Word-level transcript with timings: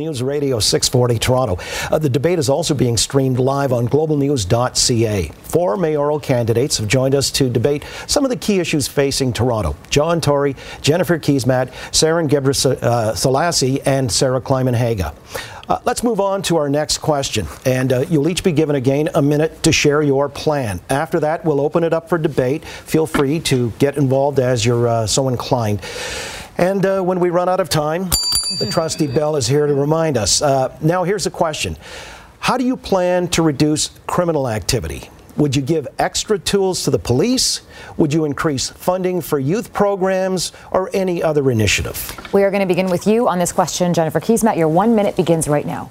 News 0.00 0.22
Radio 0.22 0.58
640 0.58 1.18
Toronto. 1.18 1.58
Uh, 1.90 1.98
the 1.98 2.08
debate 2.08 2.38
is 2.38 2.48
also 2.48 2.72
being 2.72 2.96
streamed 2.96 3.38
live 3.38 3.70
on 3.70 3.86
globalnews.ca. 3.86 5.30
Four 5.42 5.76
mayoral 5.76 6.18
candidates 6.18 6.78
have 6.78 6.88
joined 6.88 7.14
us 7.14 7.30
to 7.32 7.50
debate 7.50 7.84
some 8.06 8.24
of 8.24 8.30
the 8.30 8.36
key 8.36 8.60
issues 8.60 8.88
facing 8.88 9.34
Toronto. 9.34 9.76
John 9.90 10.22
Tory, 10.22 10.56
Jennifer 10.80 11.18
Keesmaat, 11.18 11.70
Saron 11.92 12.28
Gebresellassi, 12.28 13.82
and 13.84 14.10
Sarah 14.10 14.40
Climenhaga. 14.40 15.14
Uh, 15.68 15.78
let's 15.84 16.02
move 16.02 16.18
on 16.18 16.40
to 16.42 16.56
our 16.56 16.70
next 16.70 16.98
question. 16.98 17.46
And 17.66 17.92
uh, 17.92 18.00
you'll 18.08 18.28
each 18.28 18.42
be 18.42 18.52
given 18.52 18.76
again 18.76 19.10
a 19.14 19.20
minute 19.20 19.62
to 19.64 19.70
share 19.70 20.00
your 20.02 20.30
plan. 20.30 20.80
After 20.88 21.20
that, 21.20 21.44
we'll 21.44 21.60
open 21.60 21.84
it 21.84 21.92
up 21.92 22.08
for 22.08 22.16
debate. 22.16 22.64
Feel 22.64 23.06
free 23.06 23.38
to 23.40 23.70
get 23.78 23.98
involved 23.98 24.40
as 24.40 24.64
you're 24.64 24.88
uh, 24.88 25.06
so 25.06 25.28
inclined. 25.28 25.82
And 26.56 26.84
uh, 26.84 27.02
when 27.02 27.20
we 27.20 27.28
run 27.30 27.48
out 27.48 27.60
of 27.60 27.68
time, 27.68 28.10
the 28.58 28.66
trusty 28.66 29.06
bell 29.06 29.36
is 29.36 29.46
here 29.46 29.66
to 29.66 29.74
remind 29.74 30.16
us. 30.16 30.42
Uh, 30.42 30.76
now, 30.80 31.04
here's 31.04 31.26
a 31.26 31.30
question 31.30 31.76
How 32.40 32.56
do 32.56 32.64
you 32.64 32.76
plan 32.76 33.28
to 33.28 33.42
reduce 33.42 33.90
criminal 34.06 34.48
activity? 34.48 35.08
Would 35.36 35.56
you 35.56 35.62
give 35.62 35.88
extra 35.98 36.38
tools 36.38 36.84
to 36.84 36.90
the 36.90 36.98
police? 36.98 37.62
Would 37.96 38.12
you 38.12 38.24
increase 38.24 38.68
funding 38.68 39.20
for 39.20 39.38
youth 39.38 39.72
programs 39.72 40.52
or 40.70 40.90
any 40.92 41.22
other 41.22 41.50
initiative? 41.50 42.28
We 42.34 42.42
are 42.42 42.50
going 42.50 42.60
to 42.60 42.66
begin 42.66 42.90
with 42.90 43.06
you 43.06 43.28
on 43.28 43.38
this 43.38 43.52
question, 43.52 43.94
Jennifer 43.94 44.20
Keesmaat. 44.20 44.56
Your 44.56 44.68
one 44.68 44.94
minute 44.94 45.16
begins 45.16 45.48
right 45.48 45.64
now. 45.64 45.90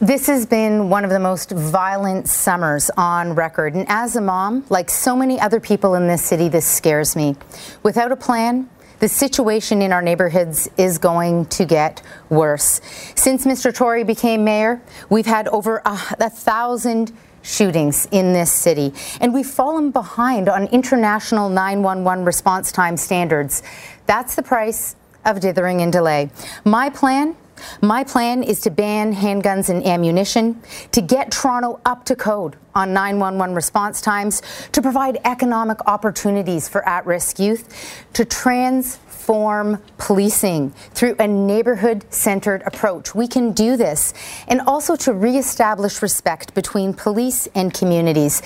This 0.00 0.26
has 0.26 0.46
been 0.46 0.88
one 0.88 1.04
of 1.04 1.10
the 1.10 1.20
most 1.20 1.50
violent 1.50 2.28
summers 2.28 2.90
on 2.96 3.34
record. 3.34 3.74
And 3.74 3.86
as 3.88 4.16
a 4.16 4.20
mom, 4.20 4.64
like 4.68 4.90
so 4.90 5.14
many 5.14 5.38
other 5.38 5.60
people 5.60 5.94
in 5.94 6.06
this 6.06 6.22
city, 6.22 6.48
this 6.48 6.66
scares 6.66 7.14
me. 7.14 7.36
Without 7.82 8.10
a 8.10 8.16
plan, 8.16 8.68
the 9.00 9.08
situation 9.08 9.82
in 9.82 9.92
our 9.92 10.02
neighborhoods 10.02 10.70
is 10.76 10.98
going 10.98 11.46
to 11.46 11.64
get 11.64 12.02
worse. 12.28 12.80
Since 13.16 13.44
Mr. 13.46 13.74
Tory 13.74 14.04
became 14.04 14.44
mayor, 14.44 14.80
we've 15.08 15.26
had 15.26 15.48
over 15.48 15.78
a, 15.84 15.98
a 16.20 16.30
thousand 16.30 17.12
shootings 17.42 18.06
in 18.12 18.32
this 18.32 18.52
city, 18.52 18.92
and 19.20 19.32
we've 19.32 19.46
fallen 19.46 19.90
behind 19.90 20.48
on 20.48 20.66
international 20.66 21.48
911 21.48 22.24
response 22.24 22.70
time 22.70 22.96
standards. 22.96 23.62
That's 24.06 24.34
the 24.34 24.42
price 24.42 24.96
of 25.24 25.40
dithering 25.40 25.80
and 25.80 25.92
delay. 25.92 26.30
My 26.64 26.90
plan 26.90 27.36
my 27.80 28.04
plan 28.04 28.42
is 28.42 28.60
to 28.62 28.70
ban 28.70 29.14
handguns 29.14 29.68
and 29.68 29.84
ammunition, 29.86 30.60
to 30.92 31.00
get 31.00 31.30
Toronto 31.30 31.80
up 31.84 32.04
to 32.06 32.16
code 32.16 32.56
on 32.74 32.92
911 32.92 33.54
response 33.54 34.00
times, 34.00 34.42
to 34.72 34.82
provide 34.82 35.18
economic 35.24 35.78
opportunities 35.86 36.68
for 36.68 36.86
at 36.88 37.06
risk 37.06 37.38
youth, 37.38 38.04
to 38.12 38.24
transform 38.24 39.82
policing 39.98 40.70
through 40.92 41.16
a 41.18 41.26
neighborhood 41.26 42.04
centered 42.10 42.62
approach. 42.66 43.14
We 43.14 43.26
can 43.26 43.52
do 43.52 43.76
this, 43.76 44.14
and 44.48 44.60
also 44.60 44.96
to 44.96 45.12
reestablish 45.12 46.02
respect 46.02 46.54
between 46.54 46.94
police 46.94 47.48
and 47.54 47.72
communities. 47.72 48.42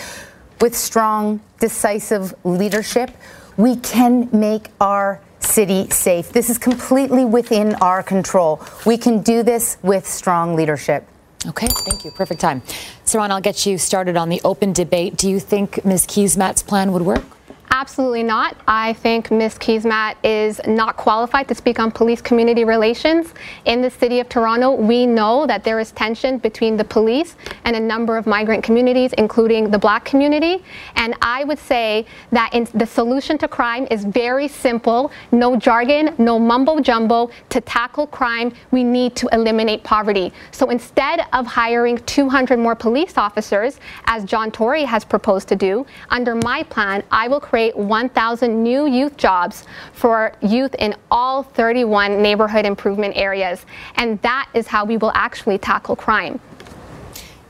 With 0.60 0.76
strong, 0.76 1.40
decisive 1.60 2.34
leadership, 2.44 3.10
we 3.56 3.76
can 3.76 4.28
make 4.32 4.68
our 4.80 5.20
city 5.44 5.88
safe. 5.90 6.32
This 6.32 6.50
is 6.50 6.58
completely 6.58 7.24
within 7.24 7.74
our 7.76 8.02
control. 8.02 8.60
We 8.84 8.96
can 8.98 9.22
do 9.22 9.42
this 9.42 9.76
with 9.82 10.06
strong 10.06 10.56
leadership. 10.56 11.06
Okay, 11.46 11.68
thank 11.86 12.04
you. 12.04 12.10
Perfect 12.12 12.40
time. 12.40 12.62
Saron, 13.04 13.30
I'll 13.30 13.40
get 13.40 13.66
you 13.66 13.76
started 13.76 14.16
on 14.16 14.30
the 14.30 14.40
open 14.44 14.72
debate. 14.72 15.16
Do 15.16 15.28
you 15.28 15.38
think 15.38 15.84
Ms. 15.84 16.06
Keesmaat's 16.06 16.62
plan 16.62 16.92
would 16.92 17.02
work? 17.02 17.33
Absolutely 17.76 18.22
not. 18.22 18.56
I 18.68 18.92
think 18.92 19.32
Ms. 19.32 19.58
Keesmaat 19.58 20.14
is 20.22 20.60
not 20.64 20.96
qualified 20.96 21.48
to 21.48 21.56
speak 21.56 21.80
on 21.80 21.90
police 21.90 22.22
community 22.22 22.64
relations. 22.64 23.34
In 23.64 23.82
the 23.82 23.90
city 23.90 24.20
of 24.20 24.28
Toronto, 24.28 24.70
we 24.70 25.06
know 25.06 25.44
that 25.48 25.64
there 25.64 25.80
is 25.80 25.90
tension 25.90 26.38
between 26.38 26.76
the 26.76 26.84
police 26.84 27.34
and 27.64 27.74
a 27.74 27.80
number 27.80 28.16
of 28.16 28.28
migrant 28.28 28.62
communities, 28.62 29.12
including 29.14 29.70
the 29.70 29.78
black 29.78 30.04
community. 30.04 30.62
And 30.94 31.16
I 31.20 31.42
would 31.42 31.58
say 31.58 32.06
that 32.30 32.52
the 32.74 32.86
solution 32.86 33.38
to 33.38 33.48
crime 33.48 33.88
is 33.90 34.04
very 34.04 34.46
simple 34.46 35.10
no 35.32 35.56
jargon, 35.56 36.14
no 36.16 36.38
mumbo 36.38 36.78
jumbo. 36.78 37.28
To 37.48 37.60
tackle 37.60 38.06
crime, 38.06 38.52
we 38.70 38.84
need 38.84 39.16
to 39.16 39.28
eliminate 39.32 39.82
poverty. 39.82 40.32
So 40.52 40.70
instead 40.70 41.26
of 41.32 41.44
hiring 41.44 41.98
200 42.06 42.56
more 42.56 42.76
police 42.76 43.18
officers, 43.18 43.80
as 44.06 44.24
John 44.24 44.52
Tory 44.52 44.84
has 44.84 45.04
proposed 45.04 45.48
to 45.48 45.56
do, 45.56 45.84
under 46.10 46.36
my 46.36 46.62
plan, 46.62 47.02
I 47.10 47.26
will 47.26 47.40
create 47.40 47.63
create 47.70 47.76
1,000 47.76 48.62
new 48.62 48.86
youth 48.86 49.16
jobs 49.16 49.64
for 49.92 50.32
youth 50.42 50.74
in 50.78 50.94
all 51.10 51.42
31 51.42 52.20
neighborhood 52.20 52.66
improvement 52.66 53.16
areas. 53.16 53.64
And 53.96 54.20
that 54.22 54.48
is 54.54 54.66
how 54.66 54.84
we 54.84 54.96
will 54.96 55.12
actually 55.14 55.58
tackle 55.58 55.96
crime. 55.96 56.40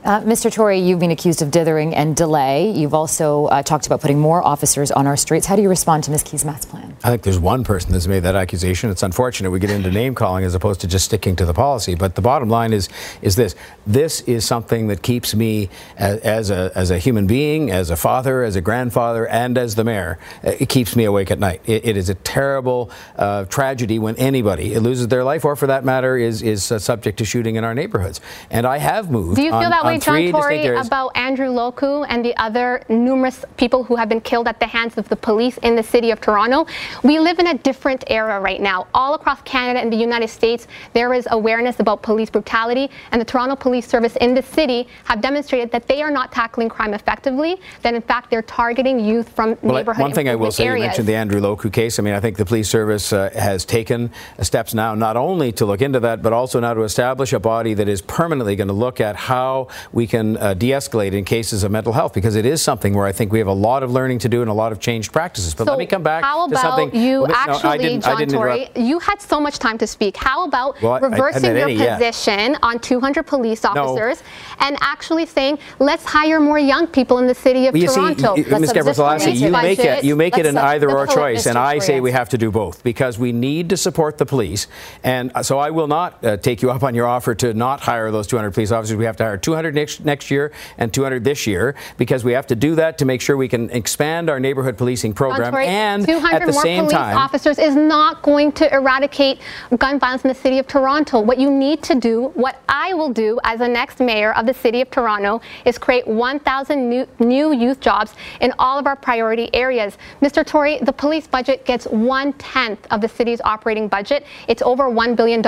Uh, 0.03 0.21
Mr. 0.21 0.51
Tory, 0.51 0.79
you've 0.79 0.99
been 0.99 1.11
accused 1.11 1.41
of 1.41 1.49
dithering 1.49 1.95
and 1.95 2.15
delay. 2.15 2.71
You've 2.71 2.93
also 2.93 3.45
uh, 3.45 3.63
talked 3.63 3.87
about 3.87 4.01
putting 4.01 4.19
more 4.19 4.45
officers 4.45 4.91
on 4.91 5.07
our 5.07 5.17
streets. 5.17 5.47
How 5.47 5.55
do 5.55 5.63
you 5.63 5.69
respond 5.69 6.03
to 6.05 6.11
Ms. 6.11 6.23
Keesmaat's 6.23 6.65
plan? 6.65 6.94
I 7.03 7.09
think 7.09 7.23
there's 7.23 7.39
one 7.39 7.63
person 7.63 7.91
that's 7.91 8.07
made 8.07 8.21
that 8.21 8.35
accusation. 8.35 8.89
It's 8.89 9.03
unfortunate 9.03 9.51
we 9.51 9.59
get 9.59 9.69
into 9.69 9.91
name 9.91 10.15
calling 10.15 10.43
as 10.43 10.55
opposed 10.55 10.81
to 10.81 10.87
just 10.87 11.05
sticking 11.05 11.35
to 11.37 11.45
the 11.45 11.53
policy. 11.53 11.95
But 11.95 12.15
the 12.15 12.21
bottom 12.21 12.49
line 12.49 12.73
is 12.73 12.89
is 13.21 13.35
this: 13.35 13.55
this 13.85 14.21
is 14.21 14.45
something 14.45 14.87
that 14.87 15.01
keeps 15.01 15.35
me 15.35 15.69
as, 15.97 16.19
as 16.19 16.49
a 16.49 16.71
as 16.75 16.91
a 16.91 16.97
human 16.97 17.27
being, 17.27 17.71
as 17.71 17.89
a 17.89 17.95
father, 17.95 18.43
as 18.43 18.55
a 18.55 18.61
grandfather, 18.61 19.27
and 19.27 19.57
as 19.57 19.75
the 19.75 19.83
mayor. 19.83 20.17
It 20.43 20.69
keeps 20.69 20.95
me 20.95 21.05
awake 21.05 21.31
at 21.31 21.39
night. 21.39 21.61
it, 21.65 21.85
it 21.85 21.97
is 21.97 22.09
a 22.09 22.15
terrible 22.15 22.89
uh, 23.15 23.45
tragedy 23.45 23.99
when 23.99 24.15
anybody 24.15 24.77
loses 24.79 25.07
their 25.07 25.23
life, 25.23 25.45
or 25.45 25.55
for 25.55 25.67
that 25.67 25.83
matter, 25.83 26.17
is 26.17 26.41
is 26.41 26.71
uh, 26.71 26.79
subject 26.79 27.17
to 27.17 27.25
shooting 27.25 27.55
in 27.55 27.63
our 27.63 27.73
neighborhoods. 27.73 28.21
And 28.49 28.65
I 28.65 28.77
have 28.77 29.11
moved. 29.11 29.35
Do 29.35 29.43
you 29.43 29.51
feel 29.51 29.59
on, 29.59 29.69
that 29.71 29.85
way? 29.85 29.99
John 29.99 30.31
Tory 30.31 30.65
about 30.67 31.15
Andrew 31.15 31.49
Loku 31.49 32.05
and 32.07 32.23
the 32.23 32.35
other 32.37 32.83
numerous 32.89 33.43
people 33.57 33.83
who 33.83 33.95
have 33.95 34.09
been 34.09 34.21
killed 34.21 34.47
at 34.47 34.59
the 34.59 34.67
hands 34.67 34.97
of 34.97 35.09
the 35.09 35.15
police 35.15 35.57
in 35.59 35.75
the 35.75 35.83
city 35.83 36.11
of 36.11 36.21
Toronto. 36.21 36.65
We 37.03 37.19
live 37.19 37.39
in 37.39 37.47
a 37.47 37.57
different 37.57 38.03
era 38.07 38.39
right 38.39 38.61
now. 38.61 38.87
All 38.93 39.13
across 39.13 39.41
Canada 39.41 39.79
and 39.79 39.91
the 39.91 39.97
United 39.97 40.29
States, 40.29 40.67
there 40.93 41.13
is 41.13 41.27
awareness 41.31 41.79
about 41.79 42.01
police 42.01 42.29
brutality, 42.29 42.89
and 43.11 43.21
the 43.21 43.25
Toronto 43.25 43.55
Police 43.55 43.87
Service 43.87 44.15
in 44.17 44.33
the 44.33 44.41
city 44.41 44.87
have 45.05 45.21
demonstrated 45.21 45.71
that 45.71 45.87
they 45.87 46.01
are 46.01 46.11
not 46.11 46.31
tackling 46.31 46.69
crime 46.69 46.93
effectively. 46.93 47.59
That 47.81 47.93
in 47.93 48.01
fact 48.01 48.29
they're 48.29 48.41
targeting 48.41 48.99
youth 48.99 49.29
from 49.29 49.57
well, 49.61 49.75
neighborhood 49.75 50.01
One 50.01 50.13
thing 50.13 50.29
I 50.29 50.35
will 50.35 50.51
say, 50.51 50.65
areas. 50.65 50.81
you 50.81 50.87
mentioned 50.87 51.07
the 51.07 51.15
Andrew 51.15 51.41
Loku 51.41 51.71
case. 51.71 51.99
I 51.99 52.03
mean, 52.03 52.13
I 52.13 52.19
think 52.19 52.37
the 52.37 52.45
police 52.45 52.69
service 52.69 53.13
uh, 53.13 53.29
has 53.33 53.65
taken 53.65 54.11
steps 54.41 54.73
now 54.73 54.95
not 54.95 55.17
only 55.17 55.51
to 55.53 55.65
look 55.65 55.81
into 55.81 55.99
that, 56.01 56.21
but 56.21 56.33
also 56.33 56.59
now 56.59 56.73
to 56.73 56.83
establish 56.83 57.33
a 57.33 57.39
body 57.39 57.73
that 57.73 57.87
is 57.87 58.01
permanently 58.01 58.55
going 58.55 58.67
to 58.67 58.73
look 58.73 58.99
at 58.99 59.15
how 59.15 59.67
we 59.91 60.07
can 60.07 60.37
uh, 60.37 60.53
de-escalate 60.53 61.13
in 61.13 61.25
cases 61.25 61.63
of 61.63 61.71
mental 61.71 61.93
health 61.93 62.13
because 62.13 62.35
it 62.35 62.45
is 62.45 62.61
something 62.61 62.93
where 62.93 63.05
I 63.05 63.11
think 63.11 63.31
we 63.31 63.39
have 63.39 63.47
a 63.47 63.53
lot 63.53 63.83
of 63.83 63.91
learning 63.91 64.19
to 64.19 64.29
do 64.29 64.41
and 64.41 64.49
a 64.49 64.53
lot 64.53 64.71
of 64.71 64.79
changed 64.79 65.11
practices. 65.11 65.53
But 65.53 65.65
so 65.65 65.71
let 65.71 65.79
me 65.79 65.85
come 65.85 66.03
back 66.03 66.23
to 66.23 66.57
something. 66.57 66.74
You 66.93 67.21
well, 67.21 67.31
actually, 67.33 67.95
no, 67.95 68.01
John 68.01 68.27
Tory, 68.27 68.69
you 68.75 68.99
had 68.99 69.21
so 69.21 69.39
much 69.39 69.59
time 69.59 69.77
to 69.77 69.87
speak. 69.87 70.17
How 70.17 70.45
about 70.45 70.81
well, 70.81 70.99
reversing 70.99 71.55
your 71.55 71.69
any, 71.69 71.77
position 71.77 72.51
yeah. 72.51 72.57
on 72.63 72.79
200 72.79 73.23
police 73.23 73.65
officers 73.65 74.21
no. 74.21 74.67
and 74.67 74.77
actually 74.81 75.25
saying, 75.25 75.59
let's 75.79 76.05
hire 76.05 76.39
more 76.39 76.59
young 76.59 76.87
people 76.87 77.19
in 77.19 77.27
the 77.27 77.35
city 77.35 77.67
of 77.67 77.73
well, 77.73 77.93
Toronto? 77.93 78.35
See, 78.35 78.43
Ms. 78.43 78.73
Gebresellassi, 78.73 79.35
you 79.35 79.51
make 79.51 79.79
it 79.79 80.03
you 80.03 80.15
make 80.15 80.37
it 80.37 80.45
an 80.45 80.57
either 80.57 80.89
or 80.89 81.07
choice, 81.07 81.45
and 81.45 81.57
I 81.57 81.79
say 81.79 81.99
we 81.99 82.11
have 82.11 82.29
to 82.29 82.37
do 82.37 82.51
both 82.51 82.83
because 82.83 83.17
we 83.17 83.31
need 83.31 83.69
to 83.69 83.77
support 83.77 84.17
the 84.17 84.25
police. 84.25 84.67
And 85.03 85.31
so 85.41 85.59
I 85.59 85.69
will 85.69 85.87
not 85.87 86.23
uh, 86.23 86.37
take 86.37 86.61
you 86.61 86.71
up 86.71 86.83
on 86.83 86.95
your 86.95 87.07
offer 87.07 87.35
to 87.35 87.53
not 87.53 87.79
hire 87.81 88.11
those 88.11 88.27
200 88.27 88.51
police 88.51 88.71
officers. 88.71 88.97
We 88.97 89.05
have 89.05 89.17
to 89.17 89.23
hire 89.23 89.37
200 89.37 89.75
next, 89.75 90.05
next 90.05 90.31
year 90.31 90.51
and 90.77 90.93
200 90.93 91.23
this 91.23 91.47
year 91.47 91.75
because 91.97 92.23
we 92.23 92.33
have 92.33 92.47
to 92.47 92.55
do 92.55 92.75
that 92.75 92.97
to 92.99 93.05
make 93.05 93.21
sure 93.21 93.37
we 93.37 93.47
can 93.47 93.69
expand 93.69 94.29
our 94.29 94.39
neighborhood 94.39 94.77
policing 94.77 95.13
program 95.13 95.51
Tory, 95.51 95.67
and 95.67 96.05
200 96.05 96.35
at 96.35 96.45
the 96.45 96.53
more 96.53 96.63
same 96.65 96.83
police 96.85 96.93
time 96.93 97.17
officers 97.17 97.57
is 97.59 97.75
not 97.75 98.21
going 98.21 98.51
to 98.53 98.73
eradicate 98.73 99.39
gun 99.77 99.99
violence 99.99 100.23
in 100.23 100.29
the 100.29 100.35
city 100.35 100.59
of 100.59 100.67
Toronto. 100.67 101.19
What 101.19 101.37
you 101.37 101.51
need 101.51 101.81
to 101.83 101.95
do, 101.95 102.31
what 102.35 102.61
I 102.69 102.93
will 102.93 103.11
do 103.11 103.39
as 103.43 103.59
the 103.59 103.67
next 103.67 103.99
mayor 103.99 104.33
of 104.35 104.45
the 104.45 104.53
city 104.53 104.81
of 104.81 104.89
Toronto 104.91 105.41
is 105.65 105.77
create 105.77 106.07
1,000 106.07 106.89
new, 106.89 107.07
new 107.19 107.53
youth 107.53 107.79
jobs 107.79 108.13
in 108.41 108.53
all 108.59 108.77
of 108.79 108.87
our 108.87 108.95
priority 108.95 109.53
areas. 109.53 109.97
Mr. 110.21 110.45
Tory, 110.45 110.79
the 110.79 110.93
police 110.93 111.27
budget 111.27 111.65
gets 111.65 111.85
one 111.85 112.33
tenth 112.33 112.85
of 112.91 113.01
the 113.01 113.07
city's 113.07 113.41
operating 113.41 113.87
budget. 113.87 114.25
It's 114.47 114.61
over 114.61 114.85
$1 114.85 115.15
billion. 115.15 115.41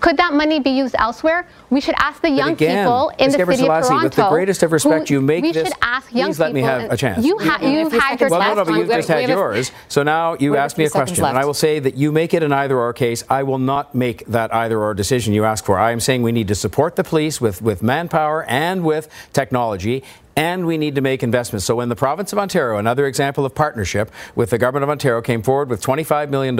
Could 0.00 0.16
that 0.16 0.32
money 0.32 0.60
be 0.60 0.70
used 0.70 0.94
elsewhere? 0.98 1.48
We 1.70 1.80
should 1.80 1.94
ask 1.98 2.20
the 2.22 2.30
young 2.30 2.52
again, 2.52 2.84
people 2.84 3.10
in 3.18 3.26
Ms. 3.26 3.36
the 3.36 3.46
city 3.46 3.68
of 3.68 3.86
Toronto. 3.86 4.04
With 4.04 4.14
the 4.14 4.28
greatest 4.28 4.62
of 4.62 4.72
respect, 4.72 5.08
who, 5.08 5.14
you 5.14 5.20
make 5.20 5.42
we 5.42 5.52
this. 5.52 5.68
should 5.68 5.76
ask 5.82 6.12
young 6.12 6.28
please 6.28 6.40
let 6.40 6.52
me 6.52 6.60
have 6.62 6.90
a 6.90 6.96
chance. 6.96 7.24
You, 7.24 7.38
ha- 7.38 7.58
you 7.62 7.88
had 7.88 8.20
your 8.20 8.30
well, 8.30 8.40
no, 8.40 8.54
no, 8.54 8.64
but 8.64 8.78
you 8.78 8.86
just 8.86 9.08
had 9.08 9.28
yours. 9.28 9.72
So 9.88 10.02
now 10.02 10.36
you 10.42 10.56
ask 10.56 10.76
me 10.76 10.84
a 10.84 10.90
question, 10.90 11.22
left. 11.22 11.30
and 11.30 11.38
I 11.38 11.44
will 11.44 11.54
say 11.54 11.78
that 11.78 11.96
you 11.96 12.12
make 12.12 12.34
it 12.34 12.42
an 12.42 12.52
either 12.52 12.78
or 12.78 12.92
case. 12.92 13.24
I 13.30 13.42
will 13.42 13.58
not 13.58 13.94
make 13.94 14.26
that 14.26 14.52
either 14.52 14.78
or 14.80 14.92
decision 14.94 15.32
you 15.32 15.44
ask 15.44 15.64
for. 15.64 15.78
I 15.78 15.92
am 15.92 16.00
saying 16.00 16.22
we 16.22 16.32
need 16.32 16.48
to 16.48 16.54
support 16.54 16.96
the 16.96 17.04
police 17.04 17.40
with, 17.40 17.62
with 17.62 17.82
manpower 17.82 18.44
and 18.44 18.84
with 18.84 19.08
technology 19.32 20.02
and 20.36 20.66
we 20.66 20.78
need 20.78 20.94
to 20.94 21.00
make 21.00 21.22
investments. 21.22 21.66
So 21.66 21.76
when 21.76 21.88
the 21.88 21.96
province 21.96 22.32
of 22.32 22.38
Ontario, 22.38 22.78
another 22.78 23.06
example 23.06 23.44
of 23.44 23.54
partnership 23.54 24.10
with 24.34 24.50
the 24.50 24.58
government 24.58 24.84
of 24.84 24.90
Ontario, 24.90 25.20
came 25.20 25.42
forward 25.42 25.68
with 25.68 25.82
$25 25.82 26.30
million, 26.30 26.58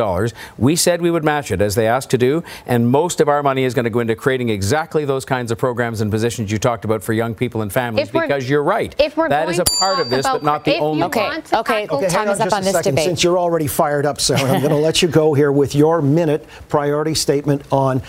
we 0.58 0.76
said 0.76 1.00
we 1.00 1.10
would 1.10 1.24
match 1.24 1.50
it 1.50 1.60
as 1.60 1.74
they 1.74 1.86
asked 1.86 2.10
to 2.10 2.18
do, 2.18 2.42
and 2.66 2.88
most 2.88 3.20
of 3.20 3.28
our 3.28 3.42
money 3.42 3.64
is 3.64 3.74
going 3.74 3.84
to 3.84 3.90
go 3.90 4.00
into 4.00 4.14
creating 4.14 4.48
exactly 4.48 5.04
those 5.04 5.24
kinds 5.24 5.50
of 5.50 5.58
programs 5.58 6.00
and 6.00 6.10
positions 6.10 6.50
you 6.50 6.58
talked 6.58 6.84
about 6.84 7.02
for 7.02 7.12
young 7.12 7.34
people 7.34 7.62
and 7.62 7.72
families. 7.72 8.10
Because 8.10 8.48
you're 8.48 8.62
right, 8.62 8.94
if 8.98 9.16
we're 9.16 9.28
that 9.28 9.48
is 9.48 9.58
a 9.58 9.64
part 9.64 9.98
of 10.00 10.10
this, 10.10 10.26
but 10.26 10.42
not 10.42 10.64
the 10.64 10.78
only. 10.78 11.02
Okay, 11.04 11.42
okay, 11.52 11.86
Okay, 11.88 12.08
time 12.08 12.26
hang 12.26 12.28
on 12.28 12.34
is 12.34 12.40
up 12.40 12.52
on 12.52 12.62
a 12.62 12.64
this 12.64 12.72
second. 12.72 12.94
debate. 12.94 13.04
Since 13.06 13.24
you're 13.24 13.38
already 13.38 13.66
fired 13.66 14.06
up, 14.06 14.20
Sarah, 14.20 14.40
I'm 14.42 14.60
going 14.60 14.70
to 14.72 14.76
let 14.76 15.02
you 15.02 15.08
go 15.08 15.34
here 15.34 15.50
with 15.52 15.74
your 15.74 16.02
minute 16.02 16.46
priority 16.68 17.14
statement 17.14 17.62
on 17.72 18.02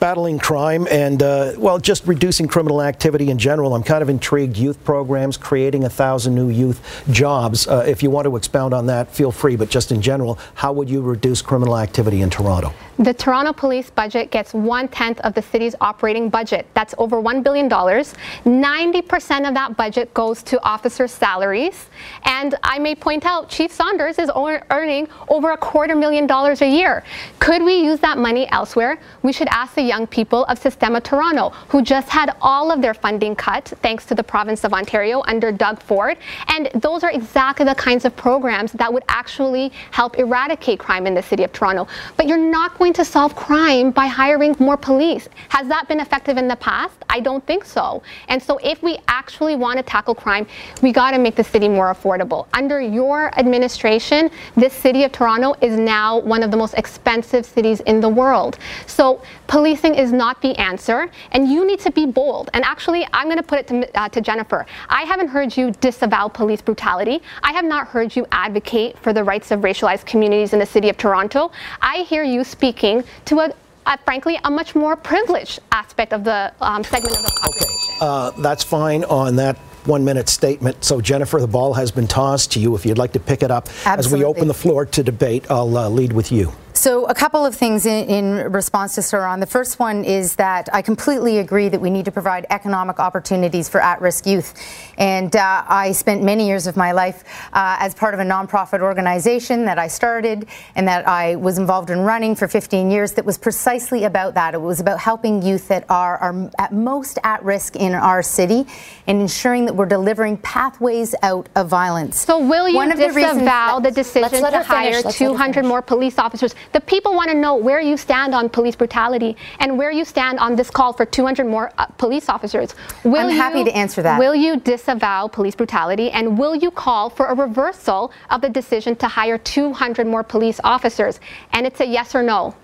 battling 0.00 0.38
crime 0.38 0.86
and, 0.90 1.22
uh, 1.22 1.52
well, 1.56 1.78
just 1.78 2.06
reducing 2.06 2.48
criminal 2.48 2.82
activity 2.82 3.30
in 3.30 3.38
general. 3.38 3.74
I'm 3.74 3.82
kind 3.82 4.02
of 4.02 4.08
intrigued. 4.08 4.56
Youth 4.56 4.82
programs, 4.84 5.36
creating 5.36 5.84
a 5.84 5.90
thousand 5.90 6.34
new 6.34 6.48
youth 6.48 7.04
jobs. 7.10 7.66
Uh, 7.66 7.84
if 7.86 8.02
you 8.02 8.10
want 8.10 8.26
to 8.26 8.36
expound 8.36 8.74
on 8.74 8.86
that, 8.86 9.10
feel 9.10 9.32
free. 9.32 9.56
But 9.56 9.70
just 9.70 9.92
in 9.92 10.02
general, 10.02 10.38
how 10.54 10.72
would 10.72 10.88
you 10.90 11.02
reduce 11.02 11.42
criminal 11.42 11.76
activity 11.76 12.22
in 12.22 12.30
Toronto? 12.30 12.72
The 12.98 13.12
Toronto 13.12 13.52
police 13.52 13.90
budget 13.90 14.30
gets 14.30 14.54
one 14.54 14.88
tenth 14.88 15.20
of 15.20 15.34
the 15.34 15.42
city's 15.42 15.74
operating 15.82 16.30
budget. 16.30 16.66
That's 16.72 16.94
over 16.96 17.20
$1 17.20 17.42
billion. 17.42 17.68
90% 17.68 19.48
of 19.48 19.54
that 19.54 19.76
budget 19.76 20.14
goes 20.14 20.42
to 20.44 20.62
officer 20.62 21.06
salaries. 21.06 21.90
And 22.24 22.54
I 22.62 22.78
may 22.78 22.94
point 22.94 23.26
out, 23.26 23.50
Chief 23.50 23.70
Saunders 23.70 24.18
is 24.18 24.30
earning 24.70 25.08
over 25.28 25.50
a 25.50 25.58
quarter 25.58 25.94
million 25.94 26.26
dollars 26.26 26.62
a 26.62 26.68
year. 26.68 27.04
Could 27.38 27.62
we 27.62 27.74
use 27.74 28.00
that 28.00 28.16
money 28.16 28.50
elsewhere? 28.50 28.98
We 29.22 29.32
should 29.32 29.48
ask 29.48 29.74
the 29.74 29.82
young 29.82 30.06
people 30.06 30.44
of 30.46 30.58
Sistema 30.58 31.02
Toronto, 31.02 31.50
who 31.68 31.82
just 31.82 32.08
had 32.08 32.34
all 32.40 32.70
of 32.70 32.80
their 32.80 32.94
funding 32.94 33.36
cut 33.36 33.74
thanks 33.82 34.06
to 34.06 34.14
the 34.14 34.22
province 34.24 34.64
of 34.64 34.72
Ontario 34.72 35.22
under 35.26 35.52
Doug 35.52 35.82
Ford. 35.82 36.16
And 36.48 36.70
those 36.74 37.04
are 37.04 37.10
exactly 37.10 37.66
the 37.66 37.74
kinds 37.74 38.06
of 38.06 38.16
programs 38.16 38.72
that 38.72 38.90
would 38.90 39.04
actually 39.08 39.70
help 39.90 40.18
eradicate 40.18 40.78
crime 40.78 41.06
in 41.06 41.12
the 41.12 41.22
city 41.22 41.44
of 41.44 41.52
Toronto. 41.52 41.86
But 42.16 42.26
you're 42.26 42.38
not 42.38 42.78
going 42.78 42.85
to 42.94 43.04
solve 43.04 43.34
crime 43.34 43.90
by 43.90 44.06
hiring 44.06 44.54
more 44.58 44.76
police. 44.76 45.28
Has 45.48 45.68
that 45.68 45.88
been 45.88 46.00
effective 46.00 46.36
in 46.36 46.48
the 46.48 46.56
past? 46.56 46.96
I 47.08 47.20
don't 47.20 47.44
think 47.46 47.64
so. 47.64 48.02
And 48.28 48.42
so 48.42 48.58
if 48.58 48.82
we 48.82 48.98
actually 49.08 49.56
want 49.56 49.78
to 49.78 49.82
tackle 49.82 50.14
crime, 50.14 50.46
we 50.82 50.92
got 50.92 51.12
to 51.12 51.18
make 51.18 51.36
the 51.36 51.44
city 51.44 51.68
more 51.68 51.92
affordable. 51.94 52.46
Under 52.52 52.80
your 52.80 53.36
administration, 53.38 54.30
this 54.56 54.72
city 54.72 55.04
of 55.04 55.12
Toronto 55.12 55.54
is 55.60 55.78
now 55.78 56.18
one 56.18 56.42
of 56.42 56.50
the 56.50 56.56
most 56.56 56.74
expensive 56.74 57.46
cities 57.46 57.80
in 57.80 58.00
the 58.00 58.08
world. 58.08 58.58
So 58.86 59.22
policing 59.46 59.94
is 59.94 60.12
not 60.12 60.42
the 60.42 60.54
answer, 60.56 61.10
and 61.32 61.50
you 61.50 61.66
need 61.66 61.80
to 61.80 61.90
be 61.90 62.06
bold. 62.06 62.50
And 62.54 62.64
actually, 62.64 63.06
I'm 63.12 63.26
going 63.26 63.36
to 63.36 63.42
put 63.42 63.58
it 63.60 63.66
to, 63.68 63.98
uh, 64.00 64.08
to 64.10 64.20
Jennifer. 64.20 64.66
I 64.88 65.02
haven't 65.02 65.28
heard 65.28 65.56
you 65.56 65.70
disavow 65.70 66.28
police 66.28 66.60
brutality. 66.60 67.22
I 67.42 67.52
have 67.52 67.64
not 67.64 67.88
heard 67.88 68.14
you 68.14 68.26
advocate 68.32 68.98
for 68.98 69.12
the 69.12 69.24
rights 69.24 69.50
of 69.50 69.60
racialized 69.60 70.06
communities 70.06 70.52
in 70.52 70.58
the 70.58 70.66
city 70.66 70.88
of 70.88 70.96
Toronto. 70.96 71.50
I 71.80 71.98
hear 71.98 72.22
you 72.22 72.44
speaking 72.76 73.04
to 73.24 73.40
a 73.40 73.54
uh, 73.86 73.96
frankly, 73.98 74.36
a 74.42 74.50
much 74.50 74.74
more 74.74 74.96
privileged 74.96 75.60
aspect 75.70 76.12
of 76.12 76.24
the 76.24 76.52
um, 76.60 76.82
segment 76.82 77.16
of 77.16 77.22
the 77.22 77.38
population. 77.40 77.96
Uh, 78.00 78.30
that's 78.42 78.64
fine 78.64 79.04
on 79.04 79.36
that 79.36 79.56
one 79.84 80.04
minute 80.04 80.28
statement. 80.28 80.82
So, 80.82 81.00
Jennifer, 81.00 81.38
the 81.38 81.46
ball 81.46 81.72
has 81.74 81.92
been 81.92 82.08
tossed 82.08 82.50
to 82.52 82.58
you. 82.58 82.74
If 82.74 82.84
you'd 82.84 82.98
like 82.98 83.12
to 83.12 83.20
pick 83.20 83.44
it 83.44 83.52
up 83.52 83.68
Absolutely. 83.84 83.98
as 83.98 84.12
we 84.12 84.24
open 84.24 84.48
the 84.48 84.54
floor 84.54 84.86
to 84.86 85.02
debate, 85.04 85.48
I'll 85.48 85.78
uh, 85.78 85.88
lead 85.88 86.12
with 86.12 86.32
you. 86.32 86.52
So, 86.86 87.04
a 87.06 87.14
couple 87.14 87.44
of 87.44 87.52
things 87.52 87.84
in, 87.84 88.08
in, 88.08 88.52
response 88.52 88.94
to 88.94 89.00
Saron. 89.00 89.40
The 89.40 89.46
first 89.46 89.80
one 89.80 90.04
is 90.04 90.36
that 90.36 90.68
I 90.72 90.82
completely 90.82 91.38
agree 91.38 91.68
that 91.68 91.80
we 91.80 91.90
need 91.90 92.04
to 92.04 92.12
provide 92.12 92.46
economic 92.48 93.00
opportunities 93.00 93.68
for 93.68 93.80
at 93.80 94.00
risk 94.00 94.24
youth. 94.24 94.54
And 94.96 95.34
uh, 95.34 95.64
I 95.66 95.90
spent 95.90 96.22
many 96.22 96.46
years 96.46 96.68
of 96.68 96.76
my 96.76 96.92
life 96.92 97.24
uh, 97.52 97.76
as 97.80 97.92
part 97.92 98.14
of 98.14 98.20
a 98.20 98.22
nonprofit 98.22 98.82
organization 98.82 99.64
that 99.64 99.80
I 99.80 99.88
started 99.88 100.46
and 100.76 100.86
that 100.86 101.08
I 101.08 101.34
was 101.34 101.58
involved 101.58 101.90
in 101.90 102.02
running 102.02 102.36
for 102.36 102.46
15 102.46 102.88
years 102.88 103.14
that 103.14 103.24
was 103.24 103.36
precisely 103.36 104.04
about 104.04 104.34
that. 104.34 104.54
It 104.54 104.60
was 104.60 104.78
about 104.78 105.00
helping 105.00 105.42
youth 105.42 105.66
that 105.66 105.86
are, 105.88 106.18
are 106.18 106.52
at 106.60 106.72
most 106.72 107.18
at 107.24 107.42
risk 107.42 107.74
in 107.74 107.94
our 107.94 108.22
city 108.22 108.64
and 109.08 109.20
ensuring 109.20 109.64
that 109.64 109.74
we're 109.74 109.86
delivering 109.86 110.36
pathways 110.36 111.16
out 111.22 111.48
of 111.56 111.66
violence. 111.66 112.20
So, 112.20 112.38
will 112.38 112.68
you 112.68 112.76
One 112.76 112.92
of 112.92 112.98
the 112.98 113.08
disavow 113.08 113.80
the 113.80 113.90
decision 113.90 114.30
to 114.30 114.62
hire 114.62 114.92
Let's 114.92 115.04
let 115.04 115.14
her 115.14 115.18
200 115.18 115.64
more 115.64 115.82
police 115.82 116.16
officers? 116.16 116.54
The 116.76 116.82
people 116.82 117.14
want 117.14 117.30
to 117.30 117.34
know 117.34 117.56
where 117.56 117.80
you 117.80 117.96
stand 117.96 118.34
on 118.34 118.50
police 118.50 118.76
brutality 118.76 119.34
and 119.60 119.78
where 119.78 119.90
you 119.90 120.04
stand 120.04 120.38
on 120.38 120.56
this 120.56 120.68
call 120.68 120.92
for 120.92 121.06
200 121.06 121.46
more 121.46 121.72
uh, 121.78 121.86
police 121.96 122.28
officers. 122.28 122.74
Will 123.02 123.28
I'm 123.28 123.30
happy 123.30 123.60
you- 123.60 123.64
to 123.64 123.74
answer 123.74 124.02
that. 124.02 124.18
Will 124.18 124.34
you 124.34 124.60
disavow 124.60 125.26
police 125.26 125.54
brutality 125.54 126.10
and 126.10 126.36
will 126.36 126.54
you 126.54 126.70
call 126.70 127.08
for 127.08 127.28
a 127.28 127.34
reversal 127.34 128.12
of 128.28 128.42
the 128.42 128.50
decision 128.50 128.94
to 128.96 129.08
hire 129.08 129.38
200 129.38 130.06
more 130.06 130.22
police 130.22 130.60
officers? 130.64 131.18
And 131.54 131.66
it's 131.66 131.80
a 131.80 131.86
yes 131.86 132.14
or 132.14 132.22
no. 132.22 132.54